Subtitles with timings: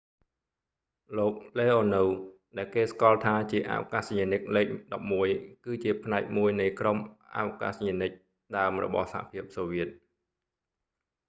[1.17, 2.09] លោក leonov លេអូនូវ
[2.57, 4.67] ដែលគេស្គាល់ថាជាអវកាសយានិកលេខ
[5.21, 6.97] 11 គឺជាផ្នែកមួយនៃក្រុម
[7.37, 8.11] អវកាសយានិក
[8.55, 9.87] ដើមរបស់សហភាពសូវៀត